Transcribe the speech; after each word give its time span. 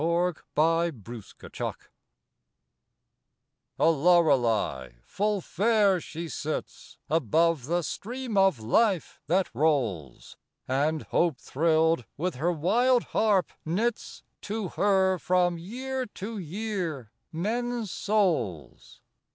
WORLD'S 0.03 0.41
ATTAINMENT 0.57 1.75
A 3.77 3.87
Lorelei 3.91 4.93
full 5.03 5.41
fair 5.41 6.01
she 6.01 6.27
sits 6.27 6.97
Above 7.07 7.65
the 7.67 7.83
Stream 7.83 8.35
of 8.35 8.59
Life 8.59 9.21
that 9.27 9.53
rolls; 9.53 10.37
And, 10.67 11.03
hope 11.03 11.37
thrilled, 11.37 12.05
with 12.17 12.37
her 12.37 12.51
wild 12.51 13.03
harp 13.13 13.51
knits 13.63 14.23
To 14.41 14.69
her 14.69 15.19
from 15.19 15.59
year 15.59 16.07
to 16.07 16.39
year 16.39 17.11
men's 17.31 17.91
souls. 17.91 19.01